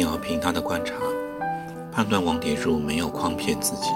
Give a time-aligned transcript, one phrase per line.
[0.00, 0.94] 令瑶凭他的观察，
[1.92, 3.90] 判断王蝶珠没有诓骗自己。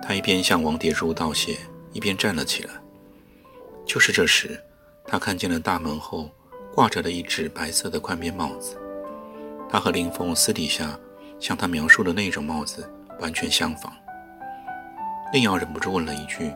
[0.00, 1.58] 他一边向王蝶珠道谢，
[1.92, 2.70] 一边站了起来。
[3.84, 4.58] 就是这时，
[5.04, 6.30] 他看见了大门后
[6.74, 8.78] 挂着的一只白色的宽边帽子。
[9.68, 10.98] 他和林峰私底下
[11.38, 13.92] 向他描述的那种帽子完全相仿。
[15.34, 16.50] 令瑶忍不住问了一句：“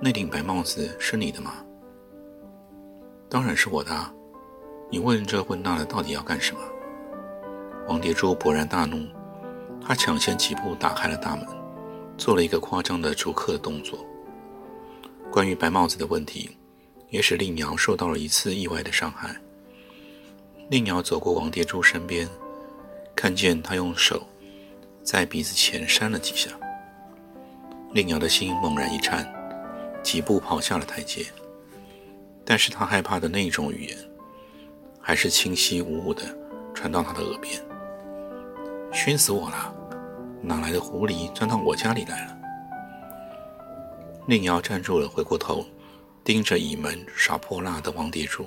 [0.00, 1.54] 那顶白帽子是你的吗
[3.28, 3.92] ？”“当然是我的。
[4.88, 6.60] ”“你问这问那的，到底要干什么？”
[7.88, 9.06] 王蝶珠勃然大怒，
[9.84, 11.46] 他抢先几步打开了大门，
[12.16, 13.98] 做了一个夸张的逐客动作。
[15.30, 16.56] 关于白帽子的问题，
[17.10, 19.34] 也使令瑶受到了一次意外的伤害。
[20.70, 22.28] 令瑶走过王蝶珠身边，
[23.16, 24.26] 看见他用手
[25.02, 26.50] 在鼻子前扇了几下，
[27.92, 29.26] 令瑶的心猛然一颤，
[30.02, 31.26] 几步跑下了台阶。
[32.44, 33.98] 但是他害怕的那种语言，
[35.00, 36.22] 还是清晰无误的
[36.72, 37.60] 传到他的耳边。
[38.92, 39.74] 熏死我了！
[40.42, 42.38] 哪来的狐狸钻到我家里来了？
[44.26, 45.64] 令瑶站住了，回过头，
[46.22, 48.46] 盯着倚门耍泼辣的王蝶珠。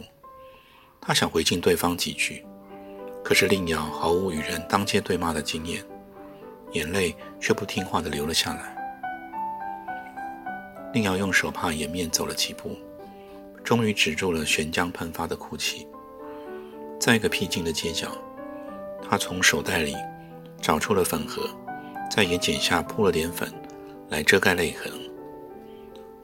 [1.02, 2.46] 他想回敬对方几句，
[3.24, 5.84] 可是令瑶毫无与人当街对骂的经验，
[6.74, 8.76] 眼泪却不听话的流了下来。
[10.94, 12.78] 令瑶用手帕掩面走了几步，
[13.64, 15.88] 终于止住了悬浆喷发的哭泣。
[17.00, 18.12] 在一个僻静的街角，
[19.02, 19.96] 他从手袋里。
[20.66, 21.48] 找出了粉盒，
[22.10, 23.48] 在眼睑下铺了点粉，
[24.10, 24.92] 来遮盖泪痕。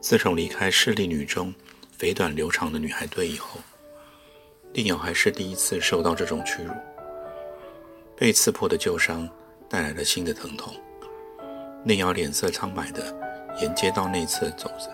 [0.00, 1.54] 自从离开势利女中
[1.96, 3.60] 肥短流长的女孩队以后，
[4.72, 6.72] 令瑶还是第一次受到这种屈辱。
[8.16, 9.30] 被刺破的旧伤
[9.68, 10.74] 带来了新的疼痛。
[11.84, 13.16] 令瑶脸色苍白的
[13.60, 14.90] 沿街道内侧走着，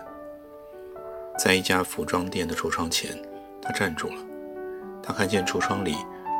[1.39, 3.19] 在一家服装店的橱窗前，
[3.59, 4.21] 她站住了。
[5.01, 5.95] 她看见橱窗里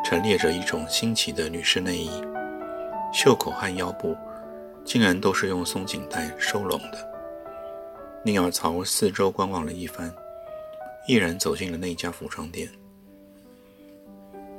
[0.05, 2.11] 陈列着一种新奇的女士内衣。
[3.11, 4.15] 袖口和腰部
[4.85, 7.09] 竟然都是用松紧带收拢的。
[8.23, 10.13] 宁瑶朝四周观望了一番，
[11.07, 12.69] 毅然走进了那家服装店。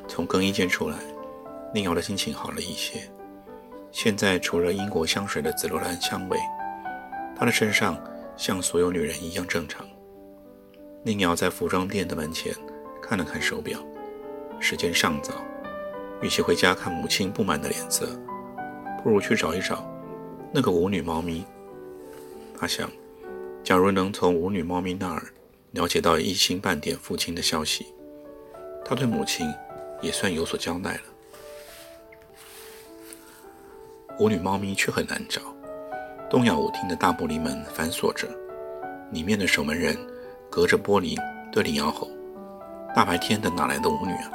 [0.09, 0.97] 从更衣间出来，
[1.73, 3.01] 宁瑶的心情好了一些。
[3.93, 6.39] 现在除了英国香水的紫罗兰香味，
[7.37, 8.03] 她的身上
[8.37, 9.87] 像所有女人一样正常。
[11.03, 12.55] 宁瑶在服装店的门前
[13.03, 13.79] 看了看手表，
[14.59, 15.35] 时间尚早，
[16.21, 18.09] 与其回家看母亲不满的脸色。
[19.03, 19.85] 不如去找一找
[20.53, 21.45] 那个舞女猫咪。
[22.59, 22.91] 他想，
[23.65, 25.23] 假如能从舞女猫咪那儿
[25.71, 27.87] 了解到一星半点父亲的消息，
[28.85, 29.47] 他对母亲
[30.03, 31.01] 也算有所交代了。
[34.19, 35.41] 舞女猫咪却很难找，
[36.29, 38.29] 东亚舞厅的大玻璃门反锁着，
[39.13, 39.97] 里面的守门人
[40.51, 41.19] 隔着玻璃
[41.51, 42.07] 对李瑶吼
[42.95, 44.31] ：“大白天的哪来的舞女啊？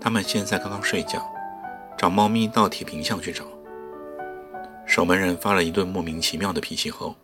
[0.00, 1.24] 他们现在刚刚睡觉。”
[2.02, 3.44] 找猫咪到铁平巷去找。
[4.84, 7.14] 守门人发了一顿莫名其妙的脾气后，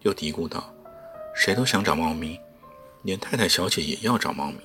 [0.00, 0.74] 又嘀咕道
[1.36, 2.36] ：“谁都想找猫咪，
[3.02, 4.58] 连太太小姐也要找猫咪。”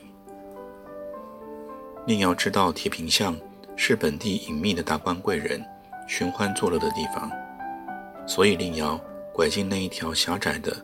[2.04, 3.38] 宁瑶知道铁平巷
[3.76, 5.64] 是本地隐秘的达官贵人
[6.08, 7.32] 寻欢作乐的地方，
[8.26, 9.00] 所以令瑶
[9.32, 10.76] 拐进那一条狭窄的、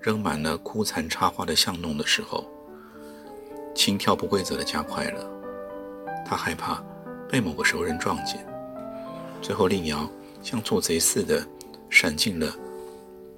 [0.00, 2.44] 扔满了枯残插花的巷弄的时候，
[3.72, 5.24] 心跳不规则地加快了。
[6.26, 6.82] 他害怕。
[7.32, 8.46] 被某个熟人撞见，
[9.40, 10.06] 最后令瑶
[10.42, 11.42] 像做贼似的
[11.88, 12.54] 闪进了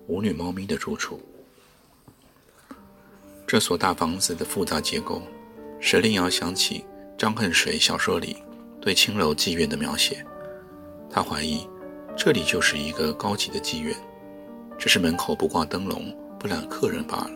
[0.09, 1.21] 舞女猫咪的住处。
[3.47, 5.23] 这所大房子的复杂结构，
[5.79, 6.85] 使令瑶想起
[7.17, 8.37] 张恨水小说里
[8.81, 10.27] 对青楼妓院的描写。
[11.09, 11.65] 他怀疑
[12.17, 13.95] 这里就是一个高级的妓院，
[14.77, 17.31] 只是门口不挂灯笼，不揽客人罢了。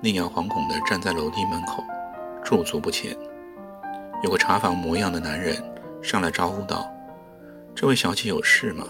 [0.00, 1.82] 令瑶惶恐地站在楼梯门口，
[2.44, 3.16] 驻足不前。
[4.24, 5.54] 有个茶房模样的男人
[6.02, 6.90] 上来招呼道
[7.76, 8.86] ：“这位小姐有事吗？”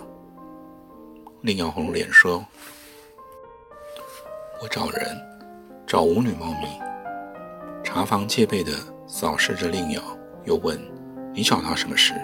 [1.43, 2.45] 令瑶红脸说
[4.63, 5.21] ：“我找人，
[5.89, 6.81] 找舞女猫咪。”
[7.83, 8.71] 茶房戒备的
[9.09, 10.01] 扫视着令瑶，
[10.45, 10.81] 又问
[11.35, 12.15] ：“你找他什么事？”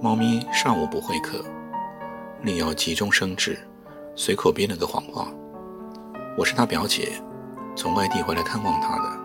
[0.00, 1.44] 猫咪上午不会客。
[2.40, 3.58] 令瑶急中生智，
[4.16, 5.28] 随口编了个谎话
[6.38, 7.12] ：“我是他表姐，
[7.76, 9.19] 从外地回来看望他的。”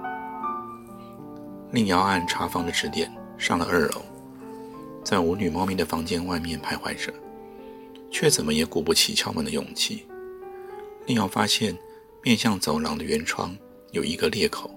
[1.76, 4.02] 令瑶按茶房的指点上了二楼，
[5.04, 7.14] 在舞女猫咪的房间外面徘徊着，
[8.10, 10.08] 却怎么也鼓不起敲门的勇气。
[11.06, 11.78] 令瑶发现
[12.24, 13.54] 面向走廊的圆窗
[13.92, 14.72] 有一个裂口，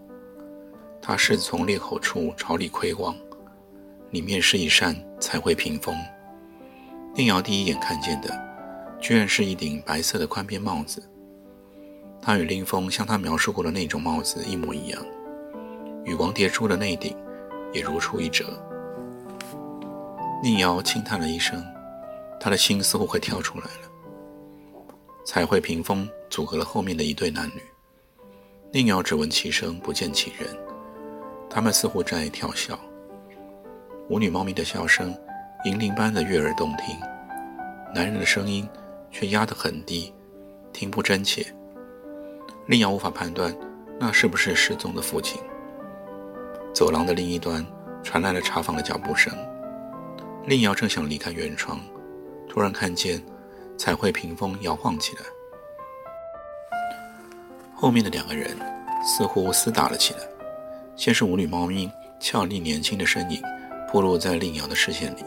[1.01, 3.15] 他试着从裂口处朝里窥望，
[4.11, 5.97] 里面是一扇彩绘屏风。
[7.15, 8.29] 令瑶第一眼看见的，
[9.01, 11.01] 居然是一顶白色的宽边帽子。
[12.21, 15.01] 它与林峰向他描述过的那种帽子一模一样，
[16.05, 17.17] 与王蝶珠的那顶
[17.73, 18.45] 也如出一辙。
[20.43, 21.65] 宁瑶轻叹了一声，
[22.41, 23.89] 他的心似乎快跳出来了。
[25.25, 27.63] 彩绘屏风阻隔了后面的一对男女，
[28.73, 30.57] 宁瑶只闻其声不见其人，
[31.51, 32.79] 他们似乎在跳笑。
[34.09, 35.15] 舞女猫咪的笑声，
[35.65, 36.97] 银铃般的悦耳动听，
[37.95, 38.67] 男人的声音
[39.11, 40.15] 却压得很低，
[40.73, 41.45] 听不真切。
[42.65, 43.55] 宁瑶无法判断
[43.99, 45.41] 那是不是失踪的父亲。
[46.73, 47.65] 走廊的另一端
[48.03, 49.33] 传来了茶房的脚步声，
[50.47, 51.81] 令瑶正想离开圆窗，
[52.49, 53.23] 突然看见。
[53.81, 55.23] 彩绘屏风摇晃起来，
[57.77, 58.59] 后面的两个人
[59.05, 60.21] 似乎厮打了起来。
[60.97, 61.89] 先是舞女猫咪
[62.19, 63.41] 俏丽年轻的身影
[63.93, 65.25] 暴露在令瑶的视线里，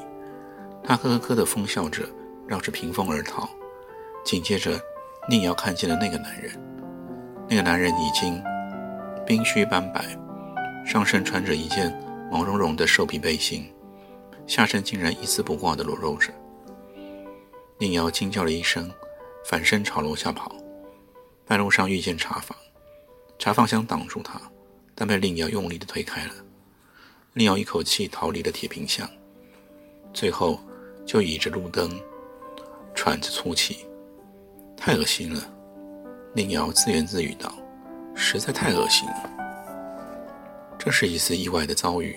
[0.84, 2.04] 她呵呵呵的疯笑着，
[2.46, 3.50] 绕着屏风而逃。
[4.26, 4.78] 紧接着，
[5.30, 6.52] 令瑶看见了那个男人，
[7.48, 8.44] 那个男人已经
[9.26, 10.04] 鬓须斑白，
[10.86, 11.92] 上身穿着一件
[12.32, 13.72] 毛茸茸的兽皮背心，
[14.48, 16.34] 下身竟然一丝不挂的裸露着。
[17.78, 18.92] 宁瑶惊叫了一声，
[19.46, 20.56] 反身朝楼下跑。
[21.46, 22.58] 半路上遇见茶房，
[23.38, 24.40] 茶房想挡住他，
[24.96, 26.34] 但被令瑶用力地推开了。
[27.34, 29.10] 令瑶一口气逃离了铁皮巷，
[30.14, 30.60] 最后
[31.06, 32.00] 就倚着路灯，
[32.94, 33.86] 喘着粗气。
[34.78, 35.42] 太恶心了，
[36.34, 37.54] 令瑶自言自语道
[38.16, 39.30] ：“实在太恶心了。”
[40.84, 42.16] 这是一次意外的遭遇。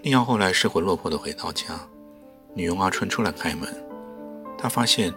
[0.00, 1.78] 令瑶后来失魂落魄地回到家，
[2.54, 3.68] 女佣阿春出来开门。
[4.56, 5.12] 她发现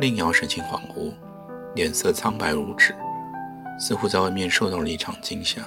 [0.00, 1.12] 令瑶神情恍惚，
[1.76, 2.92] 脸色苍白如纸，
[3.78, 5.62] 似乎在外面受到了一场惊吓。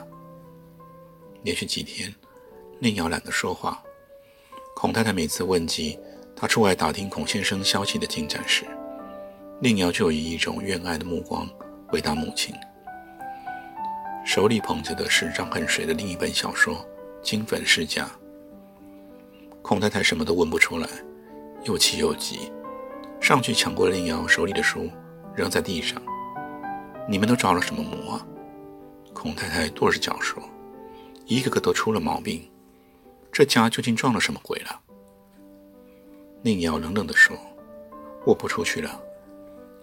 [1.44, 2.14] 连续几天，
[2.80, 3.82] 令瑶懒得说话。
[4.76, 5.98] 孔太太每次问及
[6.36, 8.66] 她出外打听孔先生消息的进展时，
[9.62, 11.48] 令瑶就以一种怨爱的目光
[11.88, 12.54] 回答母亲，
[14.28, 16.76] 手里捧着的是张恨水的另一本小说
[17.22, 18.04] 《金粉世家》。
[19.62, 20.90] 孔太太什么都问不出来，
[21.64, 22.52] 又气又急。
[23.22, 24.92] 上去抢过令瑶手里的书，
[25.34, 26.02] 扔在地上。
[27.08, 28.28] 你们都着了什么魔啊？
[29.14, 30.44] 孔太太跺着脚说
[31.26, 32.52] ：“一个个都出了毛病，
[33.32, 34.82] 这家究竟撞了什么鬼了？”
[36.44, 37.34] 令瑶冷冷地说
[38.28, 39.02] ：“我不出去了，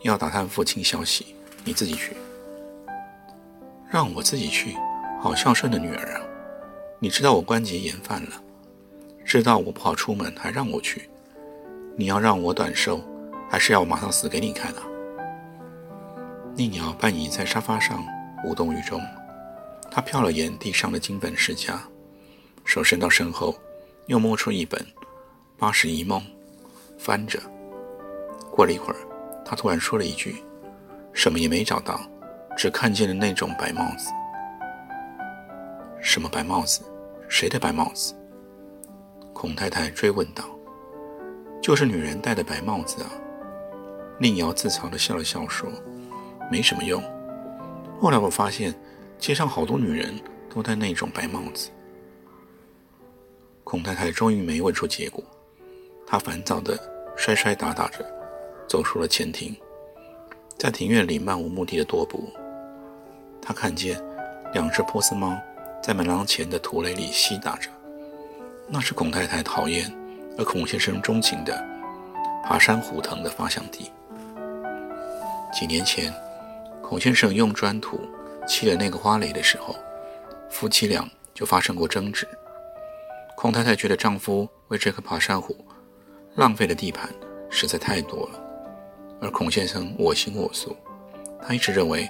[0.02, 2.14] 要打探父亲消息，你自己去。”
[3.94, 4.76] 让我自己去？
[5.20, 6.20] 好孝顺的女儿啊！
[6.98, 8.30] 你知道我关节炎犯了，
[9.24, 11.08] 知道我不好出门，还让我去？
[11.96, 13.00] 你要让我短寿？
[13.48, 14.82] 还是要我马上死给你看啊！
[16.56, 18.04] 宁瑶半倚在沙发上，
[18.44, 19.00] 无动于衷。
[19.92, 21.80] 她瞟了眼地上的金本世家，
[22.64, 23.54] 手伸到身后，
[24.06, 24.80] 又摸出一本
[25.56, 26.20] 《八十一梦》，
[26.98, 27.38] 翻着。
[28.50, 28.96] 过了一会儿，
[29.44, 30.42] 她突然说了一句
[31.14, 32.00] ：“什么也没找到，
[32.56, 34.10] 只看见了那种白帽子。
[36.00, 36.82] ”“什么白帽子？
[37.28, 38.14] 谁的白帽子？”
[39.32, 40.44] 孔太太追问道。
[41.62, 43.10] “就是女人戴的白帽子啊。”
[44.20, 45.68] 令瑶自嘲地笑了笑，说
[46.50, 47.02] ：“没什么用。
[48.00, 48.72] 后来我发现，
[49.18, 50.14] 街上好多女人
[50.48, 51.70] 都戴那种白帽子。”
[53.64, 55.24] 孔太太终于没问出结果，
[56.06, 56.78] 她烦躁地
[57.16, 58.04] 摔摔打打着
[58.68, 59.56] 走出了前庭，
[60.56, 62.28] 在庭院里漫无目的的踱步。
[63.44, 64.00] 他看见
[64.54, 65.38] 两只波斯猫
[65.82, 67.68] 在门廊前的土垒里嬉打着，
[68.66, 69.92] 那是孔太太讨厌
[70.38, 71.62] 而孔先生钟情的
[72.42, 73.92] 爬山虎藤的发祥地。
[75.52, 76.12] 几年前，
[76.82, 78.00] 孔先生用砖土
[78.46, 79.76] 砌了那个花垒的时候，
[80.48, 82.26] 夫妻俩就发生过争执。
[83.36, 85.54] 孔太太觉得丈夫为这棵爬山虎
[86.34, 87.10] 浪费的地盘
[87.50, 88.40] 实在太多了，
[89.20, 90.74] 而孔先生我行我素，
[91.46, 92.08] 他一直认为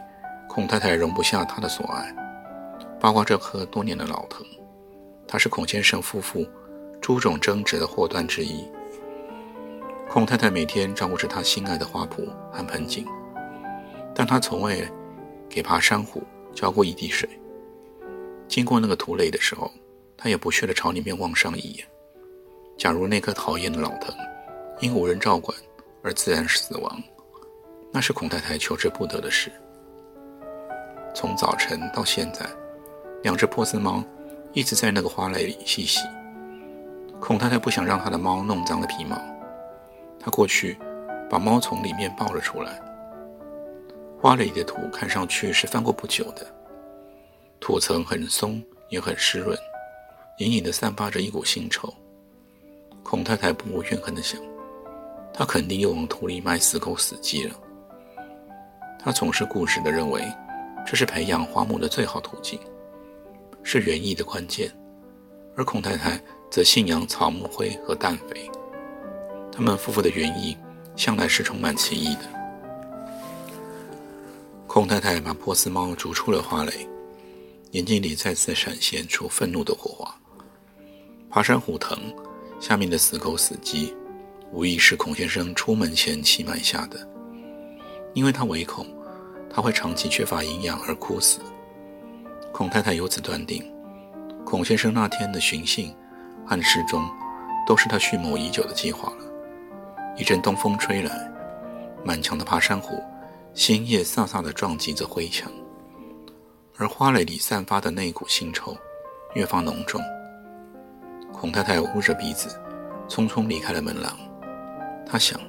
[0.54, 2.14] 孔太太容不下他的所爱，
[3.00, 4.46] 包括这棵多年的老藤，
[5.26, 6.46] 它是孔先生夫妇
[7.00, 8.64] 诸种争执的祸端之一。
[10.08, 13.04] 孔太太每天照顾着他心爱的花圃和盆景。
[14.14, 14.88] 但他从未
[15.50, 16.22] 给爬山虎
[16.54, 17.28] 浇过一滴水。
[18.46, 19.68] 经过那个土垒的时候，
[20.16, 21.84] 他也不屑地朝里面望上一眼。
[22.78, 24.14] 假如那棵讨厌的老藤
[24.78, 25.52] 因无人照管
[26.00, 27.02] 而自然死亡，
[27.90, 29.50] 那是孔太太求之不得的事。
[31.14, 32.44] 从早晨到现在，
[33.22, 34.02] 两只波斯猫
[34.52, 36.00] 一直在那个花蕾里嬉戏。
[37.20, 39.16] 孔太太不想让她的猫弄脏了皮毛，
[40.18, 40.76] 她过去
[41.30, 42.82] 把猫从里面抱了出来。
[44.20, 46.44] 花蕾里的土看上去是翻过不久的，
[47.60, 49.56] 土层很松也很湿润，
[50.38, 51.88] 隐隐地散发着一股腥臭。
[53.04, 54.40] 孔太太不无怨恨地想：
[55.32, 57.54] 她肯定又往土里埋死狗死鸡了。
[58.98, 60.20] 她总是固执地认为。
[60.86, 62.58] 这是培养花木的最好途径，
[63.62, 64.70] 是园艺的关键。
[65.56, 68.50] 而孔太太则信仰草木灰和氮肥。
[69.52, 70.56] 他们夫妇的园艺
[70.96, 72.22] 向来是充满奇异的。
[74.66, 76.88] 孔太太把波斯猫逐出了花蕾，
[77.70, 80.12] 眼睛里再次闪现出愤怒的火花。
[81.30, 81.96] 爬山虎藤
[82.60, 83.94] 下面的死狗死鸡，
[84.52, 87.08] 无疑是孔先生出门前期埋下的，
[88.12, 88.86] 因为他唯恐。
[89.54, 91.38] 他会长期缺乏营养而枯死。
[92.52, 93.64] 孔太太由此断定，
[94.44, 95.94] 孔先生那天的寻衅、
[96.48, 97.08] 暗示中，
[97.64, 99.24] 都是他蓄谋已久的计划了。
[100.16, 101.30] 一阵东风吹来，
[102.04, 103.00] 满墙的爬山虎
[103.52, 105.50] 新叶飒飒地撞击着灰墙，
[106.76, 108.76] 而花蕾里散发的那股腥臭
[109.34, 110.00] 越发浓重。
[111.32, 112.60] 孔太太捂着鼻子，
[113.08, 114.16] 匆匆离开了门廊。
[115.06, 115.40] 她想，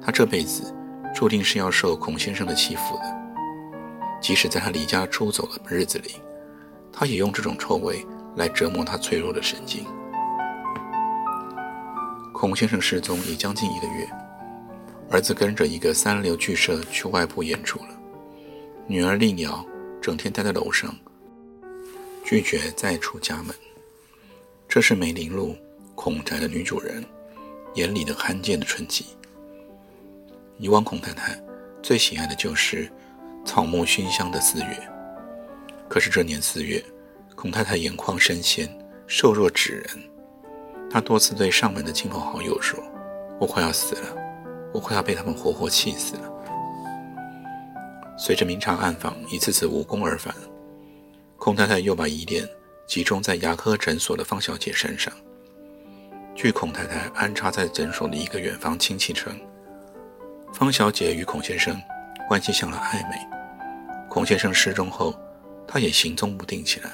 [0.00, 0.74] 她这辈子
[1.14, 3.23] 注定是要受孔先生的欺负的。
[4.24, 6.12] 即使在他离家出走的日子里，
[6.90, 8.02] 他也用这种臭味
[8.36, 9.84] 来折磨他脆弱的神经。
[12.32, 14.08] 孔先生失踪已将近一个月，
[15.10, 17.88] 儿子跟着一个三流剧社去外部演出了，
[18.86, 19.62] 女儿丽瑶
[20.00, 20.96] 整天待在楼上，
[22.24, 23.54] 拒绝再出家门。
[24.66, 25.54] 这是梅林路
[25.94, 27.04] 孔宅的女主人
[27.74, 29.04] 眼里的罕见的春季。
[30.56, 31.38] 以往孔太太
[31.82, 32.90] 最喜爱的就是。
[33.44, 34.88] 草木熏香的四月，
[35.88, 36.82] 可是这年四月，
[37.36, 38.68] 孔太太眼眶深陷，
[39.06, 40.10] 瘦弱纸人。
[40.90, 42.78] 她多次对上门的亲朋好友说
[43.38, 44.16] ：“我快要死了，
[44.72, 46.30] 我快要被他们活活气死了。”
[48.16, 50.34] 随着明察暗访一次次无功而返，
[51.36, 52.48] 孔太太又把疑点
[52.86, 55.12] 集中在牙科诊所的方小姐身上。
[56.34, 59.38] 据孔太太安插在诊所的一个远方亲戚称，
[60.52, 61.80] 方小姐与孔先生
[62.26, 63.33] 关系向来暧昧。
[64.14, 65.12] 孔先生失踪后，
[65.66, 66.92] 他也行踪不定起来，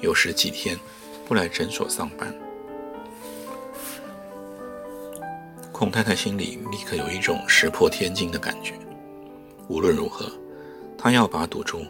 [0.00, 0.74] 有时几天
[1.26, 2.34] 不来诊所上班。
[5.70, 8.72] 孔太太心里立刻有一种石破天惊的感觉。
[9.68, 10.32] 无论如何，
[10.96, 11.84] 她要把赌注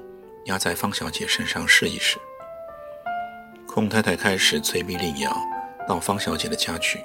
[0.47, 2.19] 压在方小姐身上试一试。
[3.69, 5.33] 孔太太开始催逼令瑶
[5.87, 7.01] 到方小姐的家去，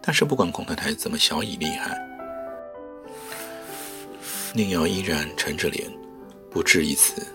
[0.00, 1.94] 但是不管孔太太怎么小以厉害，
[4.54, 5.86] 令瑶依然沉着脸。
[6.52, 7.26] 不置一词，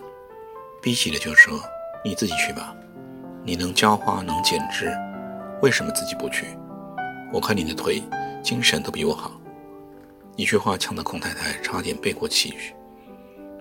[0.80, 1.60] 逼急了就说
[2.04, 2.72] ：“你自己去吧，
[3.44, 4.96] 你能浇花，能剪枝，
[5.60, 6.46] 为什么自己不去？
[7.32, 8.00] 我看你的腿，
[8.44, 9.32] 精神都比我好。”
[10.36, 12.76] 一句话呛得孔太太差点背过气去。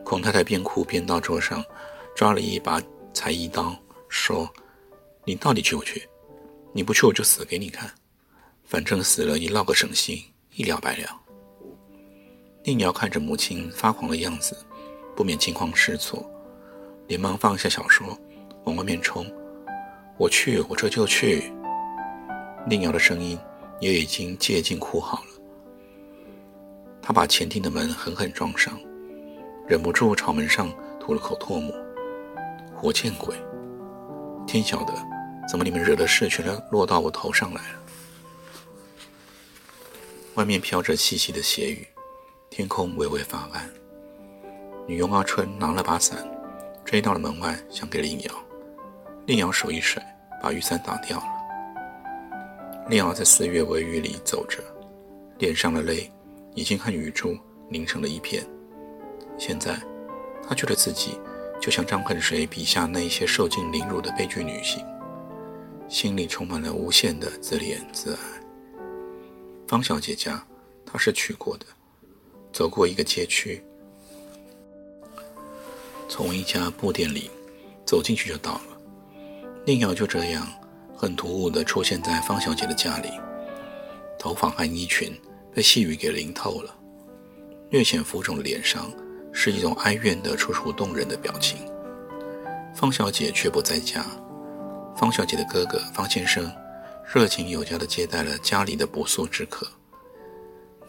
[0.03, 1.65] 孔太太边哭边到桌上
[2.15, 2.79] 抓了一把
[3.11, 3.75] 裁衣刀，
[4.07, 4.47] 说
[5.25, 6.07] ：“你到底去不去？
[6.71, 7.89] 你不去，我就死给你看。
[8.63, 10.23] 反正死了也落个省心，
[10.53, 11.19] 一了百了。”
[12.63, 14.55] 宁瑶看着母亲发狂的样子。
[15.17, 16.23] 不免惊慌失措，
[17.07, 18.15] 连忙放下小说，
[18.65, 19.25] 往外面冲。
[20.15, 21.51] 我去，我这就去。
[22.69, 23.35] 宁瑶的声音
[23.79, 25.29] 也已经接近哭好了。
[27.01, 28.79] 他把前厅的门狠狠撞上，
[29.67, 31.73] 忍不住朝门上吐了口唾沫。
[32.75, 33.35] 活见鬼！
[34.45, 34.93] 天晓得，
[35.49, 37.79] 怎么你们惹的事全都落到我头上来了？
[40.35, 41.87] 外面飘着细细的斜雨，
[42.51, 43.67] 天空微微发暗。
[44.87, 46.17] 女佣阿春拿了把伞，
[46.85, 48.31] 追到了门外，想给令瑶。
[49.25, 50.01] 令瑶手一甩，
[50.41, 51.25] 把雨伞打掉了。
[52.87, 54.63] 令瑶在四月微雨里走着，
[55.39, 56.09] 脸上的泪
[56.55, 58.41] 已经和雨珠凝成了一片。
[59.37, 59.77] 现在，
[60.47, 61.19] 她觉得自己
[61.59, 64.81] 就像张恨水笔下那一些受尽凌辱的悲剧女性，
[65.89, 68.19] 心里充满了无限的自怜自爱。
[69.67, 70.41] 方小姐家，
[70.85, 71.65] 她是去过的，
[72.53, 73.61] 走过一个街区。
[76.17, 77.29] 从一家布店里
[77.85, 78.77] 走进去就到了。
[79.63, 80.51] 宁瑶就这样
[80.95, 83.09] 很突兀地出现在方小姐的家里，
[84.17, 85.13] 头发和衣裙
[85.53, 86.75] 被细雨给淋透了，
[87.69, 88.91] 略显浮肿的脸上
[89.31, 91.59] 是一种哀怨的楚楚动人的表情。
[92.73, 94.03] 方小姐却不在家，
[94.95, 96.51] 方小姐的哥哥方先生
[97.13, 99.67] 热情有加地接待了家里的不速之客。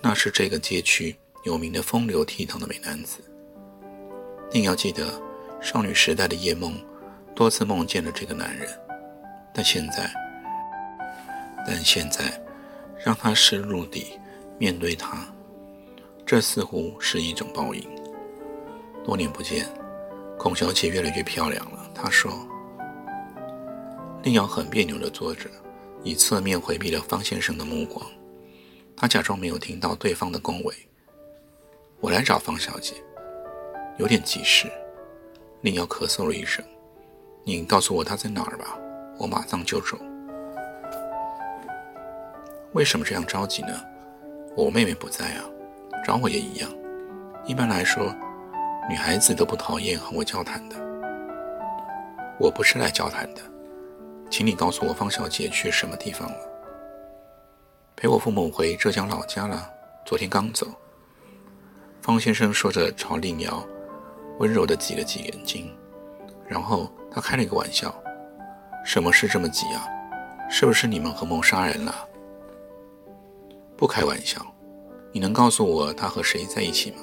[0.00, 3.22] 那是这个街区有名的风流倜傥的美男子。
[4.50, 5.20] 宁瑶记得
[5.60, 6.74] 少女时代的夜梦，
[7.34, 8.66] 多次梦见了这个男人，
[9.52, 10.10] 但现在，
[11.66, 12.24] 但现在，
[13.04, 14.18] 让她湿入地
[14.58, 15.18] 面对他，
[16.24, 17.86] 这似乎是一种报应。
[19.04, 19.66] 多年不见，
[20.38, 21.90] 孔小姐越来越漂亮了。
[21.94, 22.32] 她说。
[24.22, 25.48] 令瑶很别扭地坐着，
[26.02, 28.04] 以侧面回避了方先生的目光。
[28.96, 30.74] 他假装没有听到对方的恭维。
[32.00, 32.94] 我来找方小姐，
[33.98, 34.70] 有点急事。
[35.60, 36.64] 令瑶咳嗽了一声
[37.44, 38.78] ：“你告诉我她在哪儿吧，
[39.18, 39.98] 我马上就走。”
[42.74, 43.68] 为什么这样着急呢？
[44.56, 45.44] 我妹妹不在啊，
[46.04, 46.70] 找我也一样。
[47.44, 48.14] 一般来说，
[48.88, 50.76] 女孩子都不讨厌和我交谈的。
[52.38, 53.40] 我不是来交谈的。
[54.30, 56.38] 请你告诉我，方小姐去什么地方了？
[57.96, 59.68] 陪我父母回浙江老家了，
[60.04, 60.66] 昨天刚走。
[62.02, 63.66] 方先生说着，朝令瑶
[64.38, 65.70] 温柔地挤了挤眼睛，
[66.46, 67.94] 然后他开了一个玩笑
[68.84, 69.86] ：“什么事这么急啊？
[70.48, 71.94] 是不是你们合谋杀人了？”
[73.76, 74.44] 不开玩笑，
[75.12, 76.98] 你能告诉我他和谁在一起吗？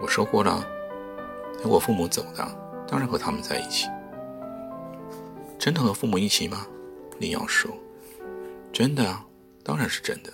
[0.00, 0.64] 我说过了，
[1.62, 2.46] 陪我父母走的，
[2.86, 3.88] 当然和他们在一起。
[5.58, 6.66] 真的和父母一起吗？
[7.18, 7.70] 李瑶说
[8.72, 9.24] ：“真的啊，
[9.64, 10.32] 当然是真的，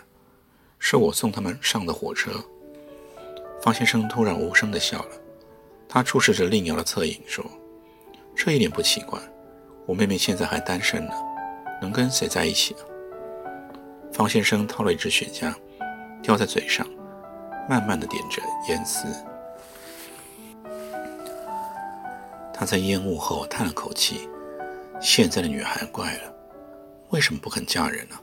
[0.79, 2.31] 是我送他们上的火车。”
[3.63, 5.09] 方先生突然无声地笑了，
[5.95, 7.45] 他注视着令瑶的侧影说
[8.35, 9.17] ：“这一点不奇怪，
[9.87, 11.13] 我妹妹现在还单身呢，
[11.81, 12.81] 能跟谁在一起呢？”
[14.13, 15.55] 方先生掏了一支雪茄，
[16.21, 16.85] 叼在嘴上，
[17.69, 19.07] 慢慢的点着烟丝。
[22.53, 24.29] 他在烟雾后叹了口气。
[25.01, 26.35] 现在的女孩怪了，
[27.11, 28.17] 为什么不肯嫁人呢？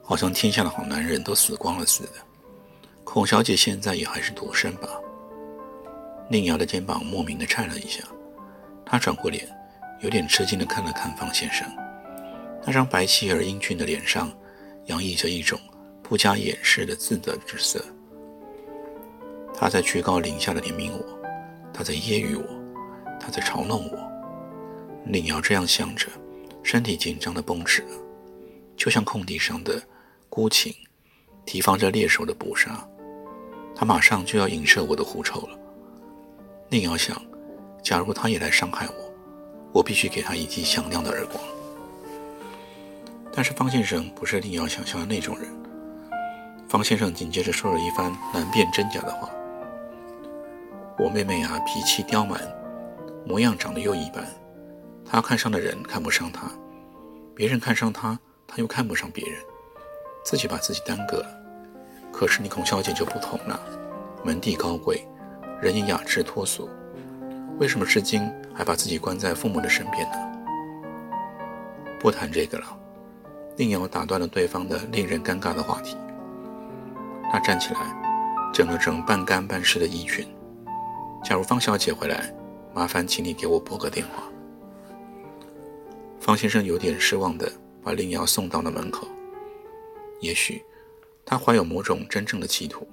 [0.00, 2.12] 好像天下的好男人都死光了似的。
[3.02, 4.88] 孔小姐现在也还是独身吧？
[6.32, 8.04] 宁瑶的肩膀莫名的颤了一下，
[8.86, 9.48] 她转过脸，
[10.00, 11.66] 有点吃惊的看了看方先生，
[12.64, 14.30] 那张白皙而英俊的脸上
[14.86, 15.58] 洋溢着一种
[16.04, 17.84] 不加掩饰的自得之色。
[19.52, 21.04] 他在居高临下的怜悯我，
[21.74, 23.98] 他在揶揄我，他在嘲弄我。
[25.06, 26.06] 令瑶这样想着，
[26.62, 27.98] 身体紧张的绷直了，
[28.76, 29.82] 就像空地上的
[30.28, 30.72] 孤琴，
[31.44, 32.86] 提防着猎手的捕杀。
[33.74, 35.59] 他马上就要影射我的狐臭了。
[36.72, 37.20] 宁瑶想，
[37.82, 39.12] 假如他也来伤害我，
[39.72, 41.42] 我必须给他一记响亮的耳光。
[43.32, 45.48] 但是方先生不是令瑶想象的那种人。
[46.68, 49.28] 方先生紧接着说了一番难辨真假的话
[50.96, 52.40] ：“我妹妹啊，脾气刁蛮，
[53.26, 54.24] 模样长得又一般。”
[55.04, 56.48] 她看上的人看不上她，
[57.34, 59.42] 别人看上她，她又看不上别人，
[60.24, 61.26] 自己把自己耽搁了。
[62.12, 63.60] 可是你孔小姐就不同了，
[64.24, 65.04] 门第高贵，
[65.60, 66.68] 人也雅致脱俗，
[67.58, 70.16] 为什么至今还把自己关在父母的身边呢？
[71.98, 72.78] 不谈这个了，
[73.58, 75.96] 令瑶打断了对方的令人尴尬的话题。
[77.30, 77.80] 他站起来，
[78.54, 80.26] 整了整半干半湿的衣裙。
[81.22, 82.34] 假如方小姐回来，
[82.74, 84.22] 麻烦请你给我拨个电话。
[86.18, 87.50] 方先生有点失望地
[87.82, 89.06] 把令瑶送到了门口。
[90.20, 90.62] 也许
[91.24, 92.88] 他怀有某种真正的企图。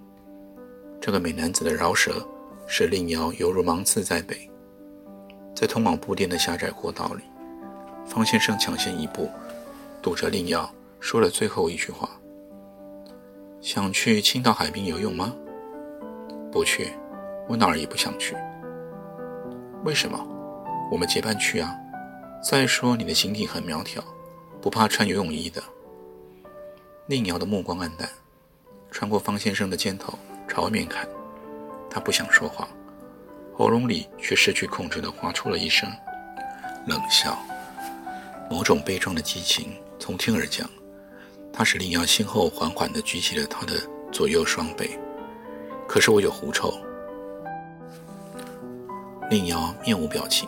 [0.99, 2.27] 这个美男子的饶舌
[2.67, 4.37] 使令瑶犹如芒刺在背。
[5.55, 7.23] 在通往布店的狭窄过道里，
[8.05, 9.27] 方先生抢先一步，
[10.03, 12.07] 堵着令瑶，说了最后一句话
[13.59, 15.33] ：“想去青岛海滨游泳吗
[16.51, 16.91] ？”“不去，
[17.47, 18.35] 我哪儿也不想去。
[19.83, 20.19] ”“为什么？
[20.91, 21.75] 我们结伴去啊。”
[22.43, 24.03] 再说，你的形体很苗条，
[24.61, 25.63] 不怕穿游泳衣的。
[27.07, 28.07] 令瑶的目光黯淡，
[28.91, 30.13] 穿过方先生的肩头
[30.47, 31.07] 朝外面看。
[31.97, 32.67] 他不想说话，
[33.55, 35.91] 喉咙里却失去控制地发出了一声
[36.85, 37.35] 冷笑。
[38.51, 40.69] 某种悲壮的激情从天而降，
[41.51, 43.73] 他使令瑶心后缓缓地举起了他的
[44.11, 44.91] 左右双臂。
[45.87, 46.71] 可是我有狐臭。
[49.31, 50.47] 令瑶面无表情，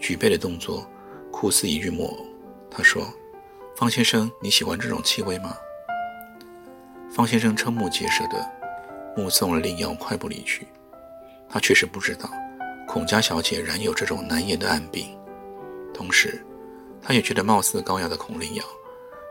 [0.00, 0.84] 举背的动作。
[1.30, 2.26] 酷似一具木偶，
[2.68, 3.06] 他说
[3.78, 5.56] ：“方先生，你喜欢这种气味吗？”
[7.14, 8.55] 方先生瞠目结舌地
[9.16, 10.66] 目送了令瑶快步离去。
[11.48, 12.30] 他确实不知道
[12.86, 15.06] 孔家小姐染有这种难言的暗病，
[15.92, 16.44] 同时，
[17.02, 18.64] 他也觉得貌似高雅的孔令瑶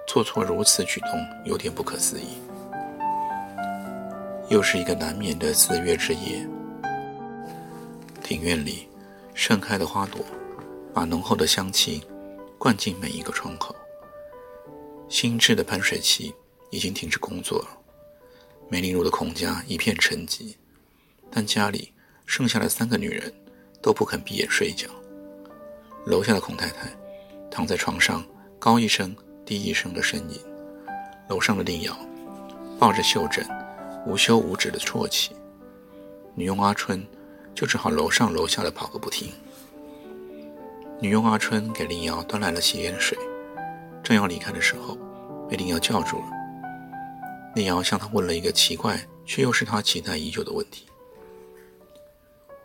[0.07, 1.11] 做错如此举动
[1.45, 2.39] 有点不可思议。
[4.49, 6.45] 又是一个难眠的四月之夜，
[8.23, 8.87] 庭院里
[9.33, 10.19] 盛开的花朵。
[10.93, 12.01] 把浓厚的香气
[12.57, 13.75] 灌进每一个窗口。
[15.09, 16.33] 新制的喷水器
[16.69, 17.84] 已经停止工作了。
[18.67, 20.55] 梅林路的孔家一片沉寂，
[21.29, 21.93] 但家里
[22.25, 23.31] 剩下的三个女人
[23.81, 24.87] 都不肯闭眼睡觉。
[26.05, 26.91] 楼下的孔太太
[27.51, 28.25] 躺在床上，
[28.57, 30.39] 高一声低一声的呻吟；
[31.29, 31.95] 楼上的令瑶
[32.79, 33.45] 抱着袖枕，
[34.07, 35.35] 无休无止的啜泣。
[36.33, 37.05] 女佣阿春
[37.53, 39.31] 就只好楼上楼下的跑个不停。
[40.99, 43.17] 女佣阿春给令瑶端来了洗脸水，
[44.03, 44.97] 正要离开的时候，
[45.47, 46.34] 被令瑶叫住了。
[47.55, 50.85] 令瑶向他问了一个奇怪却又是他期待已久的问题：“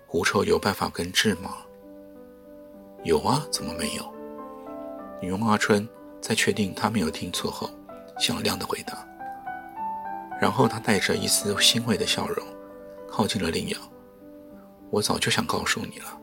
[0.09, 1.59] 狐臭有办法根治吗
[3.05, 4.13] ？”“有啊，怎么没有？”
[5.23, 5.89] 女佣阿春
[6.21, 7.71] 在确定他没有听错后，
[8.19, 9.07] 响亮的回答。
[10.41, 12.45] 然后他带着一丝欣慰的笑容，
[13.09, 13.79] 靠近了令瑶。
[14.91, 16.19] “我早就想告诉你了，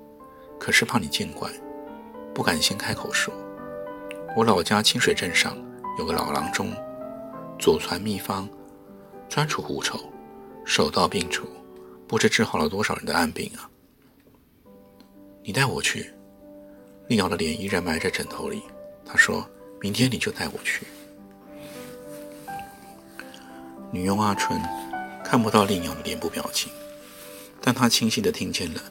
[0.59, 1.49] 可是怕你见怪，
[2.33, 3.33] 不敢先开口说。
[4.35, 5.57] 我老家清水镇上
[5.97, 6.69] 有个老郎中，
[7.57, 8.45] 祖传秘方。”
[9.29, 9.99] 专除狐臭，
[10.65, 11.47] 手到病除，
[12.07, 13.69] 不知治好了多少人的暗病啊！
[15.43, 16.11] 你带我去。
[17.07, 18.61] 令瑶的脸依然埋在枕头里。
[19.05, 20.85] 他说：“明天你就带我去。”
[23.91, 24.59] 女佣阿春
[25.23, 26.69] 看不到令瑶的脸部表情，
[27.61, 28.81] 但她清晰地听见了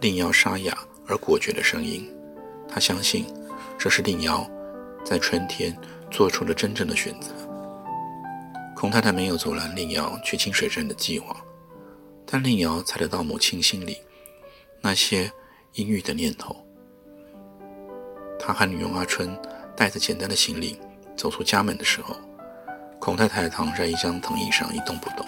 [0.00, 2.06] 令瑶沙哑而果决的声音。
[2.68, 3.24] 她相信，
[3.78, 4.46] 这是令瑶
[5.02, 5.74] 在春天
[6.10, 7.30] 做出了真正的选择。
[8.74, 11.34] 孔太太没有阻拦令瑶去清水镇的计划，
[12.26, 13.98] 但令瑶猜得到母亲心里
[14.80, 15.30] 那些
[15.72, 16.54] 阴郁的念头。
[18.38, 19.34] 她和女佣阿春
[19.74, 20.78] 带着简单的行李
[21.16, 22.14] 走出家门的时候，
[22.98, 25.24] 孔太太躺在一张藤椅上一动不动。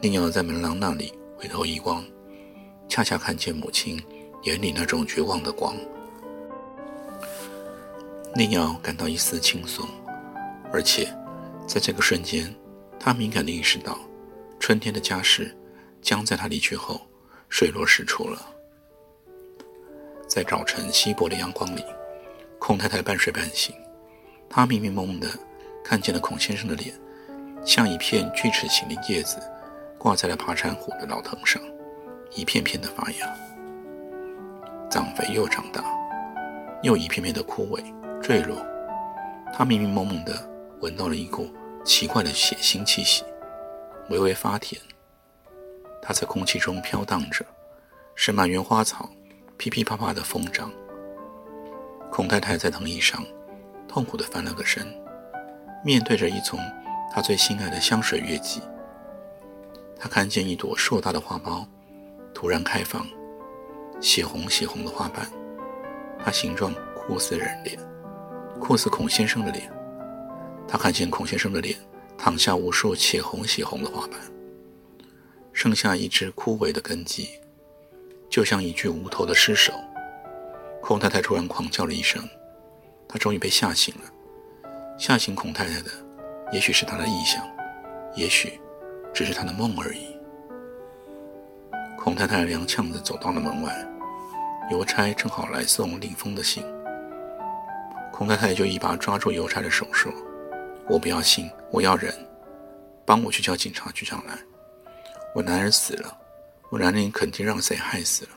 [0.00, 2.04] 令瑶在门廊那里回头一望，
[2.88, 4.02] 恰恰看见母亲
[4.42, 5.76] 眼里那种绝望的光。
[8.34, 9.86] 令瑶感到一丝轻松，
[10.72, 11.06] 而且。
[11.66, 12.54] 在这个瞬间，
[13.00, 13.98] 他敏感地意识到，
[14.60, 15.56] 春天的家事
[16.02, 17.00] 将在他离去后
[17.48, 18.38] 水落石出了。
[20.28, 21.82] 在早晨稀薄的阳光里，
[22.58, 23.74] 孔太太半睡半醒，
[24.48, 25.28] 她迷迷蒙蒙地
[25.82, 26.94] 看见了孔先生的脸，
[27.64, 29.38] 像一片锯齿形的叶子，
[29.98, 31.60] 挂在了爬山虎的老藤上，
[32.34, 33.36] 一片片的发芽，
[34.90, 35.82] 长肥又长大，
[36.82, 37.82] 又一片片的枯萎
[38.22, 38.64] 坠落。
[39.52, 40.53] 他迷迷蒙蒙地。
[40.80, 41.50] 闻到了一股
[41.84, 43.24] 奇怪的血腥气息，
[44.10, 44.80] 微微发甜。
[46.02, 47.44] 它在空气中飘荡着，
[48.14, 49.08] 是满园花草
[49.56, 50.70] 噼噼啪啪的疯长。
[52.10, 53.24] 孔太太在藤椅上
[53.88, 54.86] 痛苦地翻了个身，
[55.84, 56.60] 面对着一丛
[57.10, 58.60] 她最心爱的香水月季。
[59.98, 61.66] 她看见一朵硕大的花苞
[62.34, 63.06] 突然开放，
[64.00, 65.26] 血红血红的花瓣，
[66.22, 67.78] 它形状酷似人脸，
[68.60, 69.72] 酷似孔先生的脸。
[70.66, 71.76] 他看见孔先生的脸
[72.16, 74.18] 淌下无数血红血红的花瓣，
[75.52, 77.28] 剩下一只枯萎的根基，
[78.28, 79.72] 就像一具无头的尸首。
[80.82, 82.22] 孔太太突然狂叫了一声，
[83.08, 84.10] 她终于被吓醒了。
[84.98, 85.90] 吓醒孔太太的，
[86.52, 87.44] 也许是她的臆想，
[88.14, 88.58] 也许
[89.12, 90.16] 只是她的梦而已。
[91.98, 93.86] 孔太太踉跄着走到了门外，
[94.70, 96.62] 邮差正好来送令封的信。
[98.12, 100.12] 孔太太就一把抓住邮差的手说。
[100.86, 102.14] 我不要信，我要人，
[103.06, 104.38] 帮我去叫警察局长来。
[105.34, 106.16] 我男人死了，
[106.70, 108.30] 我男人肯定让谁害死了。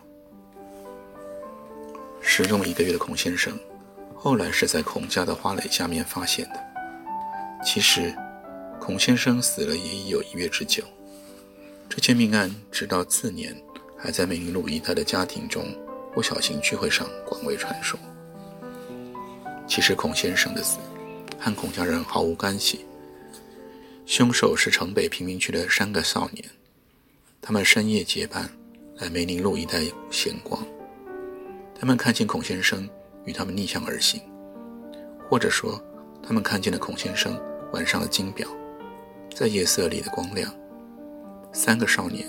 [2.22, 3.58] 失踪一个月的孔先生，
[4.16, 6.64] 后来是在孔家的花蕾下面发现的。
[7.64, 8.16] 其实，
[8.80, 10.84] 孔先生死了也已有一月之久。
[11.90, 13.56] 这件命案直到次年，
[13.98, 15.66] 还在美林路一带的家庭中
[16.14, 18.00] 或小型聚会上广为传说。
[19.68, 20.78] 其实，孔先生的死。
[21.40, 22.86] 和孔家人毫无干系。
[24.06, 26.44] 凶手是城北贫民区的三个少年，
[27.42, 28.50] 他们深夜结伴
[28.98, 30.66] 来梅林路一带闲逛。
[31.80, 32.90] 他们看见孔先生
[33.26, 34.22] 与他们逆向而行，
[35.30, 35.82] 或者说，
[36.24, 37.38] 他们看见了孔先生
[37.74, 38.48] 晚上的金表，
[39.36, 40.52] 在夜色里的光亮。
[41.54, 42.26] 三个少年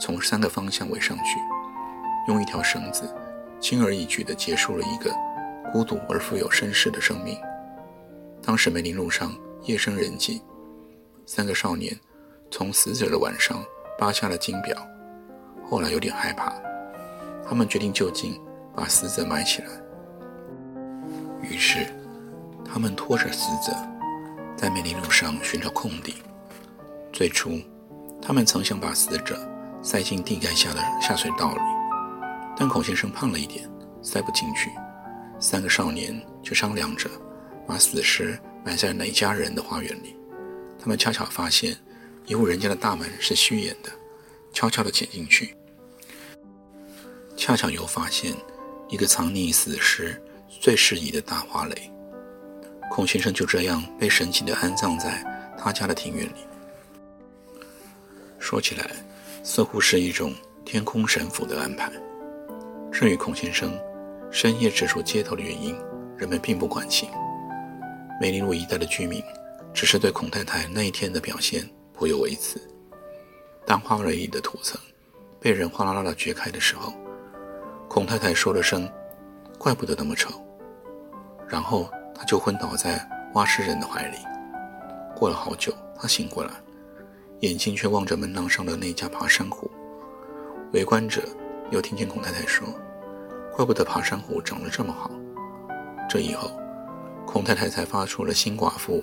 [0.00, 1.38] 从三个方向围上去，
[2.28, 3.08] 用一条绳子
[3.60, 5.14] 轻而易举地结束了一个
[5.72, 7.38] 孤独而富有身世的生命。
[8.42, 10.40] 当时梅林路上夜深人静，
[11.26, 11.96] 三个少年
[12.50, 13.64] 从死者的碗上
[13.96, 14.76] 扒下了金表。
[15.64, 16.52] 后来有点害怕，
[17.48, 18.38] 他们决定就近
[18.74, 19.68] 把死者埋起来。
[21.40, 21.86] 于是，
[22.64, 23.72] 他们拖着死者
[24.56, 26.16] 在梅林路上寻找空地。
[27.12, 27.60] 最初，
[28.20, 29.38] 他们曾想把死者
[29.82, 31.60] 塞进地盖下的下水道里，
[32.56, 33.68] 但孔先生胖了一点，
[34.02, 34.70] 塞不进去。
[35.38, 37.08] 三个少年就商量着
[37.66, 40.16] 把死尸埋在哪家人的花园里。
[40.78, 41.76] 他们恰巧发现
[42.26, 43.90] 一户人家的大门是虚掩的，
[44.52, 45.54] 悄悄地潜进去，
[47.36, 48.34] 恰巧又发现
[48.88, 51.90] 一个藏匿死尸最适宜的大花蕾。
[52.90, 55.24] 孔先生就这样被神奇地安葬在
[55.56, 56.46] 他家的庭院里。
[58.38, 58.90] 说起来，
[59.42, 61.90] 似乎是一种天空神府的安排。
[62.92, 63.72] 至于孔先生
[64.30, 65.74] 深夜指出街头的原因，
[66.18, 67.08] 人们并不关心。
[68.22, 69.20] 梅林路一带的居民
[69.74, 72.56] 只是对孔太太那一天的表现颇有微词。
[73.66, 74.80] 当花蕊里的土层
[75.40, 76.92] 被人哗啦啦地掘开的时候，
[77.88, 78.88] 孔太太说了声
[79.58, 80.30] “怪不得那么丑”，
[81.50, 83.04] 然后她就昏倒在
[83.34, 84.18] 挖尸人的怀里。
[85.16, 86.52] 过了好久，她醒过来，
[87.40, 89.68] 眼睛却望着门廊上的那家爬山虎。
[90.72, 91.20] 围观者。
[91.72, 92.68] 又听见孔太太说
[93.56, 95.10] ：“怪不得爬山虎长得这么好。”
[96.06, 96.52] 这以后，
[97.32, 99.02] 孔太太才发出了新寡妇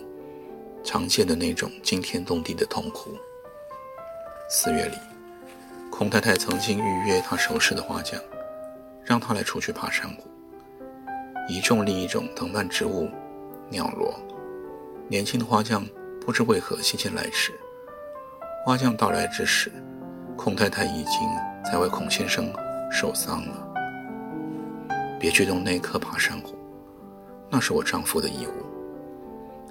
[0.83, 3.09] 常见的那种惊天动地的痛哭。
[4.47, 4.95] 四月里，
[5.89, 8.21] 孔太太曾经预约她熟识的花匠，
[9.03, 10.29] 让他来出去爬山虎，
[11.47, 13.09] 以种另一种藤蔓植物——
[13.67, 14.13] 鸟罗。
[15.07, 15.83] 年轻的花匠
[16.23, 17.51] 不知为何心血来迟，
[18.63, 19.71] 花匠到来之时，
[20.37, 21.19] 孔太太已经。
[21.71, 22.53] 在为孔先生
[22.91, 23.67] 守丧了。
[25.19, 26.57] 别去动那棵爬山虎，
[27.49, 28.51] 那是我丈夫的遗物。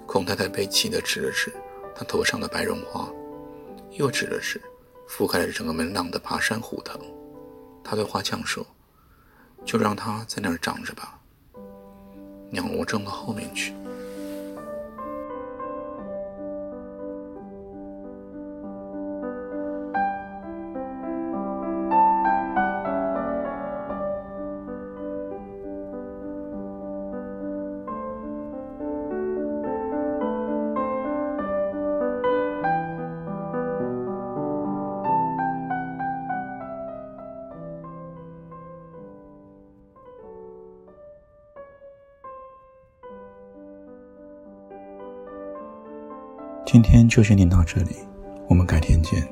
[0.06, 1.52] 孔太太悲戚地指了指
[1.94, 3.08] 她头上的白绒花，
[3.92, 4.60] 又指了指
[5.08, 6.98] 覆盖了整个门廊的爬山虎藤。
[7.84, 8.66] 她对花匠说
[9.64, 11.18] ：“就让它在那儿长着吧，
[12.50, 13.74] 鸟笼种到后面去。”
[46.70, 47.96] 今天就先听到这里，
[48.46, 49.26] 我们改天见。